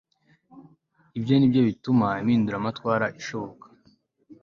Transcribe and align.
ibyo 1.17 1.33
ni 1.35 1.47
byo 1.51 1.61
bituma 1.67 2.07
impinduramatwara 2.21 3.05
ishoboka 3.19 3.65